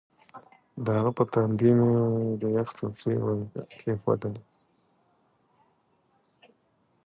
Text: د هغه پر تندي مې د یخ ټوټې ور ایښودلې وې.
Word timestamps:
د 0.83 0.85
هغه 0.97 1.11
پر 1.17 1.25
تندي 1.33 1.71
مې 1.77 1.93
د 2.41 2.43
یخ 2.57 2.67
ټوټې 2.77 3.13
ور 3.23 3.37
ایښودلې 3.85 4.41
وې. 4.43 4.45